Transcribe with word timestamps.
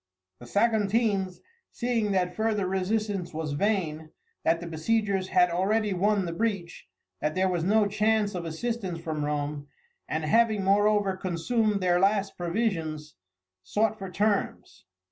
The 0.39 0.47
Saguntines, 0.47 1.41
seeing 1.71 2.11
that 2.11 2.35
further 2.35 2.65
resistance 2.67 3.35
was 3.35 3.51
vain, 3.53 4.09
that 4.43 4.59
the 4.59 4.65
besiegers 4.65 5.27
had 5.27 5.51
already 5.51 5.93
won 5.93 6.25
the 6.25 6.31
breach, 6.33 6.87
that 7.19 7.35
there 7.35 7.47
was 7.47 7.63
no 7.63 7.85
chance 7.87 8.33
of 8.33 8.43
assistance 8.43 8.99
from 8.99 9.23
Rome, 9.23 9.67
and 10.09 10.25
having, 10.25 10.63
moreover, 10.63 11.15
consumed 11.15 11.81
their 11.81 11.99
last 11.99 12.35
provisions, 12.35 13.13
sought 13.61 13.99
for 13.99 14.09
terms. 14.09 14.85